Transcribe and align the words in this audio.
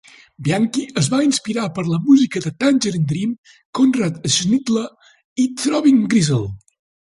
Bianchi 0.45 0.85
es 1.01 1.09
va 1.13 1.19
inspirar 1.25 1.65
per 1.75 1.83
la 1.89 1.99
música 2.07 2.41
de 2.47 2.53
Tangerine 2.65 3.07
Dream, 3.13 3.37
Conrad 3.81 4.19
Schnitzler 4.39 4.85
i 5.47 5.49
Throbbing 5.63 6.05
Gristle. 6.17 6.45